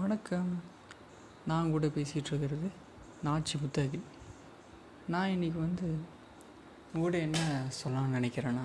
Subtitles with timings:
[0.00, 0.48] வணக்கம்.
[1.50, 2.68] நான் கூட பேசிகிட்டு இருக்கிறது
[3.26, 4.00] நாச்சி புத்தகி.
[5.12, 5.86] நான் இன்றைக்கி வந்து
[6.94, 7.38] கூட என்ன
[7.78, 8.64] சொல்லலாம்னு நினைக்கிறேன்னா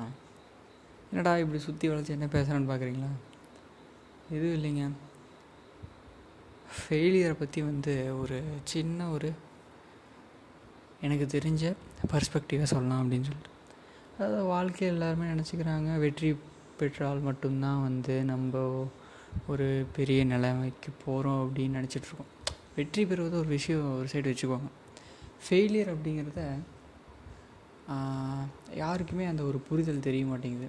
[1.12, 3.12] என்னடா இப்படி சுற்றி வளைச்சி என்ன பேசுகிறேன்னு பார்க்குறீங்களா
[4.36, 4.86] எதுவும் இல்லைங்க.
[6.78, 9.32] ஃபெயிலியரை பற்றி வந்து ஒரு சின்ன ஒரு
[11.02, 11.74] எனக்கு தெரிஞ்ச
[12.13, 13.54] பர்ஸ்பெக்டிவாக சொல்லலாம் அப்படின்னு சொல்லிட்டு.
[14.18, 16.32] அதாவது வாழ்க்கையில் எல்லாருமே நினச்சிக்கிறாங்க வெற்றி
[16.82, 18.58] பெற்றால் மட்டும்தான் வந்து நம்ம
[19.52, 22.31] ஒரு பெரிய நிலைமைக்கு போகிறோம் அப்படின்னு நினச்சிட்ருக்கோம்.
[22.76, 24.70] வெற்றி பெறுவது ஒரு விஷயம் ஒரு சைடு வச்சுக்கோங்க.
[25.44, 26.41] ஃபெயிலியர் அப்படிங்கிறத
[28.81, 30.67] யாருக்குமே அந்த ஒரு புரிதல் தெரிய மாட்டேங்குது.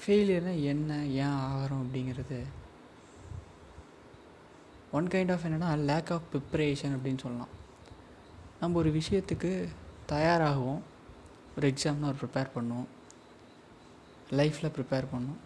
[0.00, 0.90] ஃபெயிலியர்னால் என்ன
[1.24, 2.38] ஏன் ஆகிறோம் அப்படிங்கிறது
[4.96, 7.52] ஒன் கைண்ட் ஆஃப் என்னென்னா லேக் ஆஃப் ப்ரிப்பரேஷன் அப்படின்னு சொல்லலாம்.
[8.60, 9.50] நம்ம ஒரு விஷயத்துக்கு
[10.12, 10.82] தயாராகுவோம்.
[11.56, 12.88] ஒரு எக்ஸாம்னால் ஒரு ப்ரிப்பேர் பண்ணுவோம்.
[14.38, 15.40] லைஃப்பில் ப்ரிப்பேர் பண்ணும்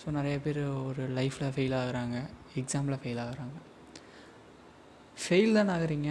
[0.00, 2.16] ஸோ நிறைய பேர் ஒரு லைஃப்பில் ஃபெயில் ஆகுறாங்க
[2.60, 3.58] எக்ஸாமில் ஃபெயில் ஆகுறாங்க.
[5.22, 6.10] ஃபெயில் தான் ஆகுறீங்க.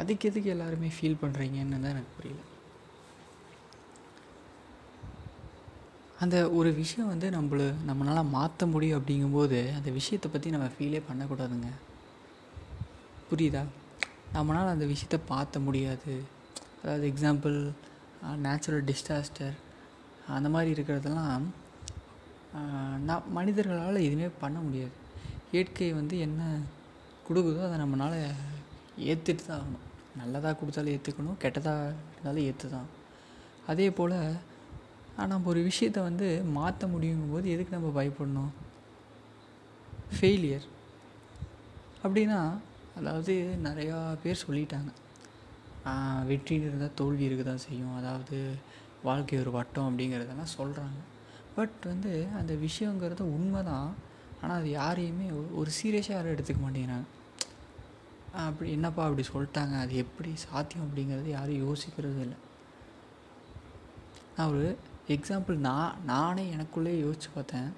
[0.00, 2.42] அதுக்கு எதுக்கு எல்லாருமே ஃபீல் பண்ணுறீங்கன்னு தான் எனக்கு புரியல.
[6.24, 11.70] அந்த ஒரு விஷயம் வந்து நம்மள நம்மளால் மாற்ற முடியும் அப்படிங்கும்போது அந்த விஷயத்தை பற்றி நம்ம ஃபீலே பண்ணக்கூடாதுங்க.
[13.30, 13.62] புரியுதா?
[14.36, 16.14] நம்மளால் அந்த விஷயத்தை பார்த்த முடியாது.
[16.82, 17.56] அதாவது எக்ஸாம்பிள்
[18.46, 19.54] நேச்சுரல் டிசாஸ்டர்
[20.34, 21.44] அந்த மாதிரி இருக்கிறதெல்லாம்
[23.08, 24.94] நான் மனிதர்களால் எதுவுமே பண்ண முடியாது.
[25.54, 26.42] இயற்கை வந்து என்ன
[27.26, 28.20] கொடுக்குதோ அதை நம்மளால்
[29.10, 29.84] ஏற்றுட்டு தான் ஆகணும்.
[30.20, 32.88] நல்லதாக கொடுத்தாலும் ஏற்றுக்கணும் கெட்டதாக இருந்தாலும் ஏற்று தான்.
[33.72, 34.16] அதே போல்
[35.32, 38.52] நம்ம ஒரு விஷயத்தை வந்து மாற்ற முடியுங்கும் போது எதுக்கு நம்ம பயப்படணும்?
[40.16, 40.66] ஃபெயிலியர்
[42.04, 42.40] அப்படின்னா
[42.98, 43.34] அதாவது
[43.66, 44.90] நிறையா பேர் சொல்லிட்டாங்க.
[46.30, 47.94] வெற்றின்னு இருந்தால் தோல்வி இருக்க தான் செய்யும்.
[48.00, 48.38] அதாவது
[49.02, 51.00] வாழ்க்கை ஒரு வட்டம் அப்படிங்கிறதெல்லாம் சொல்கிறாங்க
[51.56, 53.94] பட் வந்து அந்த விஷயங்கிறது உண்மை தான்
[54.42, 57.06] ஆனால் அது யாரையுமே ஒரு சீரியஸாக யாரும் எடுத்துக்க மாட்டேங்கிறாங்க.
[58.32, 59.80] அப்படி என்னப்பா அப்படி சொல்லிட்டாங்க?
[59.80, 62.36] அது எப்படி சாத்தியம் அப்படிங்கிறது யாரும் யோசிக்கிறது இல்லை.
[64.36, 67.72] நான் ஒரு எக்ஸாம்பிள் நான் நானே எனக்குள்ளே யோசித்து பார்த்தேன்.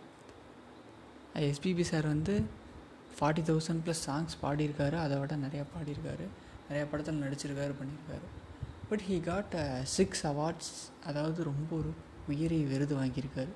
[1.35, 2.45] எஸ்பிபி சார் வந்து
[3.21, 4.95] ஃபார்ட்டி தௌசண்ட் ப்ளஸ் சாங்ஸ் பாடியிருக்காரு.
[4.95, 6.27] அதை விட நிறையா பாடியிருக்காரு.
[6.71, 8.27] நிறையா படத்தில் நடிச்சிருக்காரு பண்ணியிருக்காரு.
[8.89, 9.55] But he got
[9.97, 10.75] six awards
[11.07, 11.91] அதாவது ரொம்ப ஒரு
[12.33, 13.53] உயரிய விருது வாங்கியிருக்காரு.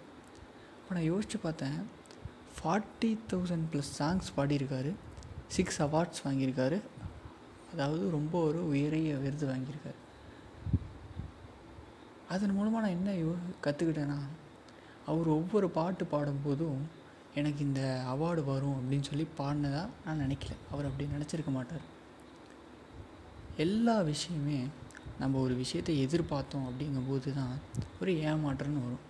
[0.80, 1.78] இப்போ நான் யோசித்து பார்த்தேன்.
[2.56, 4.92] ஃபார்ட்டி தௌசண்ட் ப்ளஸ் சாங்ஸ் பாடியிருக்காரு.
[5.56, 6.78] சிக்ஸ் அவார்ட்ஸ் வாங்கியிருக்காரு.
[7.72, 9.98] அதாவது ரொம்ப ஒரு உயரிய விருது வாங்கியிருக்காரு.
[12.34, 13.32] அதன் மூலமாக நான் என்ன யோ
[13.64, 14.18] கற்றுக்கிட்டேன்னா
[15.10, 16.82] அவர் ஒவ்வொரு பாட்டு பாடும்போதும்
[17.40, 17.82] எனக்கு இந்த
[18.14, 20.54] அவார்டு வரும் அப்படின்னு சொல்லி பாடினதாக நான் நினைக்கல.
[20.72, 21.84] அவர் அப்படி நினச்சிருக்க மாட்டார்.
[23.66, 24.60] எல்லா விஷயமே
[25.18, 27.54] நம்ம ஒரு விஷயத்தை எதிர்பார்த்தோம் அப்படிங்கும்போது தான்
[28.00, 29.04] ஒரு ஏமாற்றம்னு வரும்.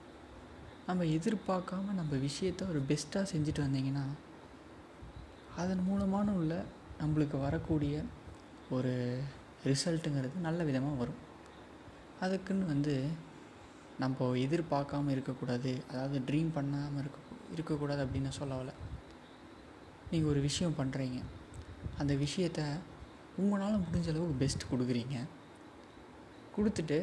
[0.87, 4.05] நம்ம எதிர்பார்க்காம நம்ம விஷயத்த ஒரு பெஸ்ட்டாக செஞ்சுட்டு வந்தீங்கன்னா
[5.63, 6.55] அதன் மூலமான உள்ள
[7.01, 8.03] நம்மளுக்கு வரக்கூடிய
[8.71, 8.93] ஒரு
[9.65, 11.21] ரிசல்ட்டுங்கிறது நல்ல விதமாக வரும்.
[12.21, 12.95] அதுக்குன்னு வந்து
[14.03, 15.73] நம்ம எதிர்பார்க்காம இருக்கக்கூடாது.
[15.91, 17.19] அதாவது ட்ரீம் பண்ணாமல் இருக்க
[17.53, 18.73] இருக்கக்கூடாது அப்படின்னு சொல்ல வரல.
[20.11, 21.19] நீங்கள் ஒரு விஷயம் பண்ணுறீங்க
[22.01, 22.63] அந்த விஷயத்த
[23.37, 25.17] உங்களால் முடிஞ்ச அளவுக்கு பெஸ்ட் கொடுக்குறீங்க.
[26.57, 26.99] கொடுத்துட்டு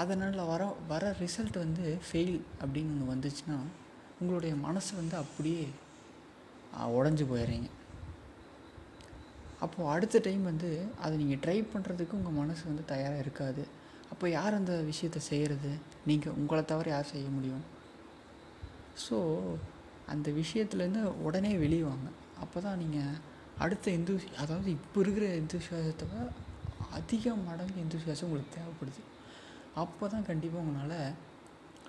[0.00, 3.58] அதனால் வர வர ரிசல்ட் வந்து ஃபெயில் அப்படின்னு ஒன்று வந்துச்சுன்னா
[4.20, 5.64] உங்களுடைய மனசு வந்து அப்படியே
[6.98, 7.68] உடஞ்சி போயிடுறீங்க.
[9.64, 10.68] அப்போது அடுத்த டைம் வந்து
[11.04, 13.62] அதை நீங்கள் ட்ரை பண்ணுறதுக்கு உங்கள் மனசு வந்து தயாராக இருக்காது.
[14.12, 15.70] அப்போ யார் அந்த விஷயத்தை செய்கிறது
[16.10, 17.64] நீங்கள் உங்களை தவிர யார் செய்ய முடியும்?
[19.04, 19.16] ஸோ
[20.12, 22.08] அந்த விஷயத்துலேருந்து உடனே வெளியே வாங்க.
[22.44, 23.18] அப்போ தான் நீங்கள்
[23.64, 26.06] அடுத்த இந்து அதாவது இப்போ இருக்கிற எந்தூசியாசத்தை
[26.98, 29.02] அதிக மடங்கு எந்தூசியாசம் உங்களுக்கு தேவைப்படுது.
[29.82, 31.14] அப்போ தான் கண்டிப்பாக உங்களால்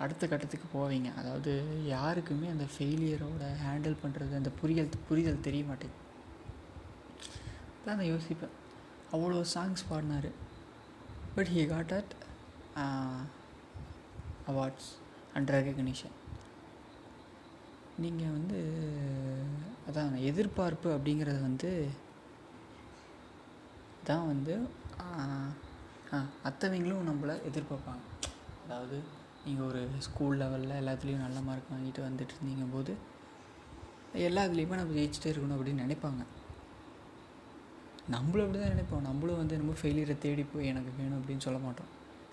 [0.02, 1.08] அடுத்த கட்டத்துக்கு போவீங்க.
[1.20, 1.52] அதாவது
[1.94, 6.00] யாருக்குமே அந்த ஃபெயிலியரோட ஹேண்டில் பண்ணுறது அந்த புரியல் புரிதல் தெரிய மாட்டேங்குது.
[7.84, 8.56] தான் நான் யோசிப்பேன்.
[9.14, 10.30] அவ்வளோ சாங்ஸ் பாடினார்.
[11.36, 12.12] But he got at
[14.50, 14.90] awards
[15.36, 16.16] and recognition
[18.02, 18.58] நீங்கள் வந்து
[19.88, 21.70] அதான் எதிர்பார்ப்பு அப்படிங்கிறது வந்து
[24.08, 24.54] தான் வந்து
[26.46, 28.02] மற்றவங்களும் நம்மளை எதிர்பார்ப்பாங்க.
[28.64, 28.96] அதாவது
[29.44, 32.92] நீங்கள் ஒரு ஸ்கூல் லெவலில் எல்லாத்துலேயும் நல்ல மார்க் வாங்கிட்டு வந்துட்டு இருந்தீங்க போது
[34.28, 36.22] எல்லா இதுலேயுமே நம்ம ஜெயிச்சுட்டே இருக்கணும் அப்படின்னு நினைப்பாங்க.
[38.14, 39.06] நம்மளும் அப்படி தான் நினைப்போம்.
[39.08, 41.90] நம்மளும் வந்து ரொம்ப ஃபெயிலியரை தேடி போய் எனக்கு வேணும் அப்படின்னு சொல்ல மாட்டோம்.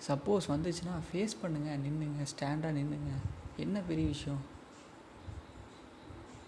[0.08, 3.12] சப்போஸ் வந்துச்சுன்னா ஃபேஸ் பண்ணுங்கள் நின்றுங்க ஸ்டாண்டாக நின்றுங்க
[3.64, 4.42] என்ன பெரிய விஷயம்?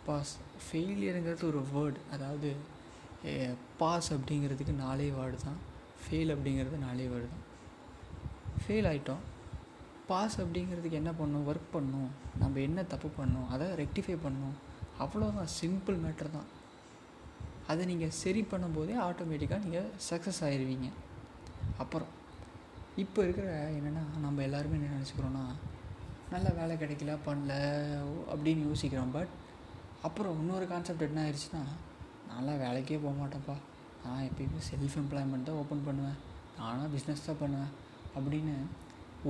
[0.06, 0.34] பாஸ்
[0.66, 2.50] ஃபெயிலியருங்கிறது ஒரு வேர்டு அதாவது
[3.80, 5.58] பாஸ் அப்படிங்கிறதுக்கு நாலே வேர்டு தான்.
[6.02, 7.44] ஃபெயில் அப்படிங்கிறது நாலே வேர்டு தான்.
[8.62, 9.22] ஃபெயில் ஆகிட்டோம்
[10.08, 11.46] பாஸ் அப்படிங்கிறதுக்கு என்ன பண்ணணும்?
[11.50, 12.10] ஒர்க் பண்ணணும்.
[12.42, 13.46] நம்ம என்ன தப்பு பண்ணணும்?
[13.54, 14.56] அதை ரெக்டிஃபை பண்ணணும்.
[15.04, 16.48] அவ்வளோதான் சிம்பிள் மேட்டர் தான்.
[17.72, 20.88] அதை நீங்கள் சரி பண்ணும்போதே ஆட்டோமேட்டிக்காக நீங்கள் சக்ஸஸ் ஆயிடுவீங்க
[21.82, 22.10] அப்புறம்
[23.02, 25.44] இப்போ இருக்கிற என்னென்னா நம்ம எல்லாருமே என்ன நினச்சிக்கிறோன்னா
[26.32, 27.52] நல்ல வேலை கிடைக்கல பண்ணல
[28.32, 29.14] அப்படின்னு யோசிக்கிறோம்.
[29.16, 29.32] பட்
[30.08, 31.62] அப்புறம் இன்னொரு கான்செப்ட் என்ன ஆயிடுச்சுன்னா
[32.28, 33.56] நான்லாம் வேலைக்கே போக மாட்டேன்ப்பா.
[34.04, 36.18] நான் எப்பயுமே செல்ஃப் எம்ப்ளாய்மெண்ட் தான் ஓப்பன் பண்ணுவேன்.
[36.58, 37.72] நானாக பிஸ்னஸ் தான் பண்ணுவேன்.
[38.16, 38.54] அப்படின்னு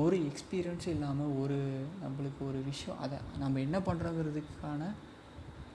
[0.02, 1.56] ஒரு எக்ஸ்பீரியன்ஸும் இல்லாமல் ஒரு
[2.02, 4.82] நம்மளுக்கு ஒரு விஷயம் அதை நம்ம என்ன பண்ணுறோங்கிறதுக்கான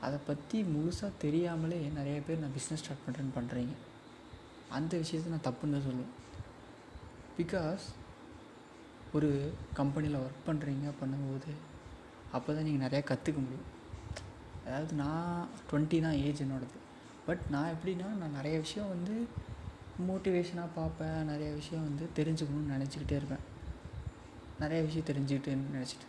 [0.05, 3.75] அதை பற்றி முழுசாக தெரியாமலே நிறைய பேர் நான் பிஸ்னஸ் ஸ்டார்ட் பண்ணுறேன்னு பண்ணுறீங்க
[4.77, 6.13] அந்த விஷயத்தை நான் தப்புன்னு தான் சொல்லுவேன்.
[7.39, 7.85] பிகாஸ்
[9.17, 9.29] ஒரு
[9.79, 11.51] கம்பெனியில் ஒர்க் பண்ணுறீங்க பண்ணும்போது
[12.37, 13.69] அப்போ தான் நீங்கள் நிறையா கற்றுக்க முடியும்.
[14.65, 16.77] அதாவது நான் டுவெண்ட்டி தான் ஏஜ் என்னோடது.
[17.27, 19.15] பட் நான் எப்படின்னா நான் நிறைய விஷயம் வந்து
[20.09, 21.19] மோட்டிவேஷனாக பார்ப்பேன்.
[21.31, 23.43] நிறைய விஷயம் வந்து தெரிஞ்சுக்கணும்னு நினச்சிக்கிட்டே இருப்பேன்.
[24.63, 26.07] நிறைய விஷயம் தெரிஞ்சுக்கிட்டேன்னு நினச்சிட்டு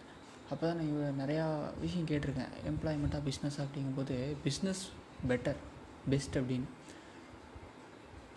[0.50, 1.44] அப்போ தான் நான் இவ்வளோ நிறையா
[1.80, 2.52] விஷயம் கேட்டிருக்கேன்.
[2.70, 4.82] எம்ப்ளாய்மெண்ட்டாக பிஸ்னஸ் அப்படிங்கும்போது பிஸ்னஸ்
[5.30, 5.58] பெட்டர்
[6.12, 6.68] பெஸ்ட் அப்படின்னு.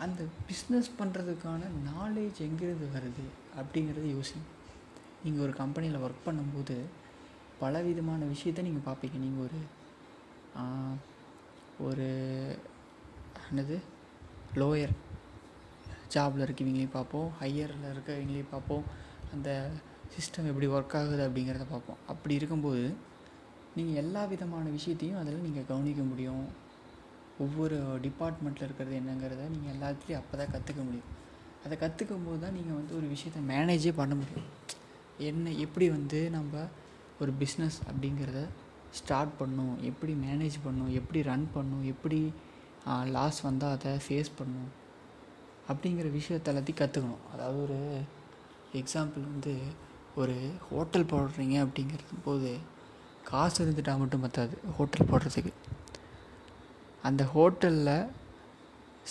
[0.04, 3.24] அந்த பிஸ்னஸ் பண்ணுறதுக்கான நாலேஜ் எங்கேருந்து வருது
[3.60, 4.44] அப்படிங்கிறது யோசிங்க.
[5.24, 6.76] நீங்கள் ஒரு கம்பெனியில் ஒர்க் பண்ணும்போது
[7.62, 9.18] பல விதமான விஷயத்த நீங்கள் பார்ப்பீங்க.
[9.26, 9.60] நீங்கள் ஒரு
[11.88, 12.08] ஒரு
[13.52, 13.76] என்னது?
[14.60, 14.94] லோயர்
[16.14, 17.28] ஜாபில் இருக்கவங்களையும் பார்ப்போம்.
[17.40, 18.84] ஹையரில் இருக்கவங்களையும் பார்ப்போம்.
[19.34, 19.48] அந்த
[20.14, 22.00] சிஸ்டம் எப்படி ஒர்க் ஆகுது அப்படிங்கிறத பார்ப்போம்.
[22.12, 22.82] அப்படி இருக்கும்போது
[23.76, 26.44] நீங்கள் எல்லா விதமான விஷயத்தையும் அதில் நீங்கள் கவனிக்க முடியும்.
[27.44, 27.76] ஒவ்வொரு
[28.06, 31.10] டிபார்ட்மெண்ட்டில் இருக்கிறது என்னங்கிறத நீங்கள் எல்லாத்துலேயும் அப்போ தான் கற்றுக்க முடியும்.
[31.64, 34.48] அதை கற்றுக்கும் போது தான் நீங்கள் வந்து ஒரு விஷயத்த மேனேஜே பண்ண முடியும்.
[35.30, 36.64] என்ன எப்படி வந்து நம்ம
[37.20, 38.40] ஒரு பிஸ்னஸ் அப்படிங்கிறத
[38.98, 42.20] ஸ்டார்ட் பண்ணும் எப்படி மேனேஜ் பண்ணும் எப்படி ரன் பண்ணும் எப்படி
[43.16, 44.70] லாஸ் வந்தால் அதை ஃபேஸ் பண்ணும்
[45.70, 47.78] அப்படிங்கிற விஷயத்தை எல்லாத்தையும் கற்றுக்கணும் அதாவது ஒரு
[48.80, 49.54] எக்ஸாம்பிள் வந்து
[50.20, 50.36] ஒரு
[50.68, 52.50] ஹோட்டல் போடுறீங்க அப்படிங்கிறது போது
[53.30, 55.52] காசு இருந்துட்டால் மட்டும் பற்றாது ஹோட்டல் போடுறதுக்கு.
[57.08, 57.94] அந்த ஹோட்டலில்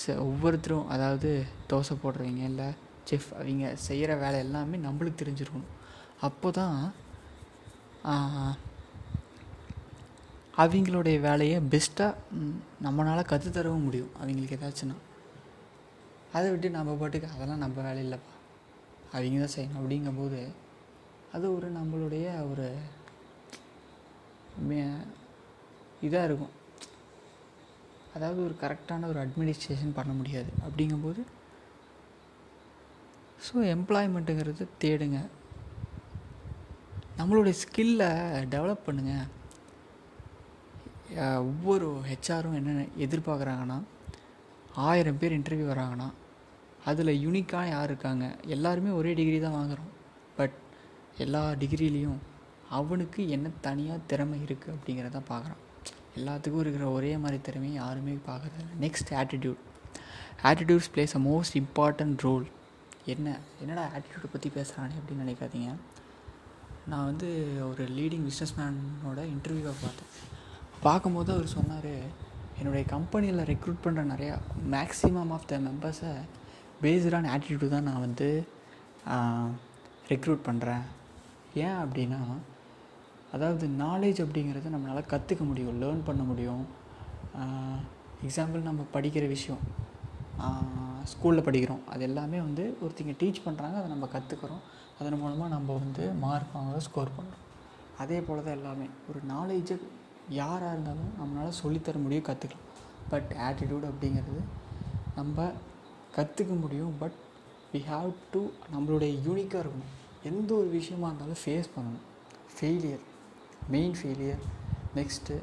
[0.01, 1.29] ச ஒவ்வொருத்தரும் அதாவது
[1.71, 2.67] தோசை போடுறவங்க இல்லை
[3.09, 5.71] செஃப் அவங்க செய்கிற வேலை எல்லாமே நம்மளுக்கு தெரிஞ்சிருக்கணும்.
[6.27, 6.77] அப்போ தான்
[10.57, 12.19] அவங்களுடைய வேலையை பெஸ்ட்டாக
[12.85, 14.11] நம்மளால் கற்றுத்தரவும் முடியும்.
[14.19, 14.97] அவங்களுக்கு ஏதாச்சுன்னா.
[16.33, 18.33] அதை விட்டு நம்ம பாட்டுக்கு அதெல்லாம் நம்ம வேலை இல்லைப்பா.
[19.13, 19.79] அவங்க தான் செய்யணும்.
[19.81, 20.39] அப்படிங்கும்போது
[21.35, 22.67] அது ஒரு நம்மளுடைய ஒரு
[26.05, 26.55] இதாக இருக்கும்.
[28.15, 30.51] அதாவது ஒரு கரெக்டான ஒரு அட்மினிஸ்ட்ரேஷன் பண்ண முடியாது.
[30.67, 31.21] அப்படிங்கும்போது
[33.45, 35.19] ஸோ எம்ப்ளாய்மெண்ட்டுங்கிறது தேடுங்க.
[37.19, 38.09] நம்மளுடைய ஸ்கில்லை
[38.55, 39.29] டெவலப் பண்ணுங்கள்
[41.19, 43.77] ஒவ்வொரு ஹெச்ஆரும் என்ன எதிர்பார்க்குறாங்கன்னா
[44.75, 46.09] ஆயிரம் பேர் இன்டர்வியூ வராங்கன்னா
[46.85, 49.91] அதில் யூனிக்காக யார் இருக்காங்க எல்லாருமே ஒரே டிகிரி தான் வாங்குகிறோம்
[50.35, 50.55] பட்
[51.17, 52.19] எல்லா டிகிரிலேயும்
[52.69, 55.61] அவனுக்கு என்ன தனியாக திறமை இருக்குது அப்படிங்கிறத பார்க்குறான்.
[56.17, 58.73] எல்லாத்துக்கும் இருக்கிற ஒரே மாதிரி திறமையை யாருமே பார்க்குறதில்ல.
[58.79, 59.61] Next attitude
[60.49, 62.45] attitudes plays a most important role
[63.05, 65.71] என்ன என்னடா ஆட்டிடியூடை பற்றி பேசுகிறானே அப்படின்னு நினைக்காதீங்க.
[66.87, 67.29] நான் வந்து
[67.69, 70.11] ஒரு லீடிங் பிஸ்னஸ் மேனோட இன்டர்வியூவை பார்த்தேன்.
[70.85, 71.93] பார்க்கும்போது அவர் சொன்னார்
[72.59, 74.35] என்னுடைய கம்பெனியில் ரெக்ரூட் பண்ணுற நிறையா
[74.73, 76.13] மேக்ஸிமம் ஆஃப் த மெம்பர்ஸை
[76.83, 78.27] பேஸ்டான ஆட்டிடியூடு தான் நான் வந்து
[80.11, 80.85] ரெக்ரூட் பண்ணுறேன்
[81.65, 82.21] ஏன் அப்படின்னா
[83.35, 86.63] அதாவது நாலேஜ் அப்படிங்கிறத நம்மளால் கற்றுக்க முடியும் லேர்ன் பண்ண முடியும்.
[88.27, 89.61] எக்ஸாம்பிள் நம்ம படிக்கிற விஷயம்.
[91.11, 91.83] ஸ்கூலில் படிக்கிறோம்.
[91.93, 94.63] அது எல்லாமே வந்து ஒருத்தங்க டீச் பண்ணுறாங்க அதை நம்ம கற்றுக்குறோம்
[94.99, 97.45] அதன் மூலமாக நம்ம வந்து மார்க் வாங்க ஸ்கோர் பண்ணுறோம்
[98.03, 98.87] அதே போல் தான் எல்லாமே.
[99.09, 99.75] ஒரு நாலேஜை
[100.29, 102.67] யாராக இருந்தாலும் நம்மளால் சொல்லித்தர முடியும் கற்றுக்கலாம்
[103.09, 104.41] பட் ஆட்டிடியூட் அப்படிங்கிறது
[105.15, 105.51] நம்ம
[106.15, 106.93] கற்றுக்க முடியும்.
[106.99, 107.17] பட்
[107.73, 108.41] வி ஹாவ் டு
[108.73, 109.91] நம்மளுடைய யூனிக்காக இருக்கணும்.
[110.23, 112.05] எந்த ஒரு விஷயமா இருந்தாலும் ஃபேஸ் பண்ணணும்.
[112.55, 113.03] ஃபெயிலியர்
[113.69, 114.41] மெயின் ஃபெயிலியர்
[114.95, 115.37] நெக்ஸ்ட்டு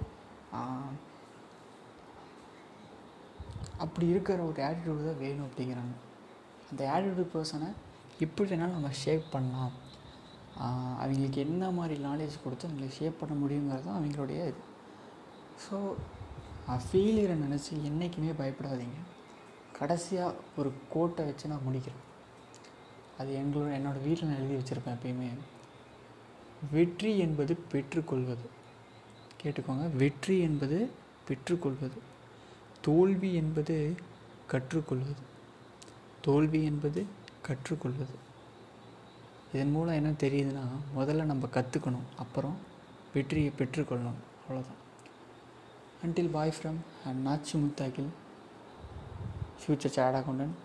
[3.76, 5.94] அப்படி இருக்கிற ஒரு ஆட்டிடியூடு தான் வேணும் அப்படிங்கிறாங்க.
[6.70, 7.68] அந்த ஆட்டிடியூட் பர்சனை
[8.18, 9.72] எப்படி வேணாலும் நம்ம ஷேப் பண்ணலாம்.
[11.02, 14.66] அவங்களுக்கு என்ன மாதிரி நாலேஜ் கொடுத்து அவங்களை ஷேப் பண்ண முடியுங்கிறது தான் அவங்களுடைய இது.
[15.64, 15.76] ஸோ
[16.86, 18.98] ஃபெயிலியரை நினச்சி என்றைக்குமே பயப்படாதீங்க.
[19.78, 22.04] கடைசியாக ஒரு கோட்டை வச்சு நான் முடிக்கிறேன்.
[23.20, 25.28] அது எங்களோட என்னோடய வீட்டில் நான் எழுதி வச்சுருப்பேன் எப்பயுமே.
[26.74, 28.46] வெற்றி என்பது பெற்றுக்கொள்வது.
[29.42, 29.86] கேட்டுக்கோங்க.
[30.02, 30.78] வெற்றி என்பது
[31.28, 31.98] பெற்றுக்கொள்வது.
[32.86, 33.76] தோல்வி என்பது
[34.52, 35.22] கற்றுக்கொள்வது.
[36.26, 37.00] தோல்வி என்பது
[37.48, 38.16] கற்றுக்கொள்வது.
[39.52, 40.64] இதன் மூலம் என்ன தெரியுதுன்னா
[40.98, 42.56] முதல்ல நம்ம கற்றுக்கணும் அப்புறம்
[43.14, 44.20] வெற்றியை பெற்றுக்கொள்ளணும்.
[44.40, 44.82] அவ்வளோதான்
[46.03, 48.11] until bye from and Nachi முத்தாக்கில்
[49.59, 50.57] future chat accountant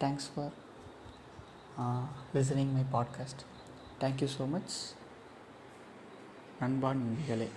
[0.00, 0.52] thanks for
[2.34, 3.44] listening my podcast
[4.00, 4.76] thank you so much
[6.60, 7.48] நண்பா நண்பிகளே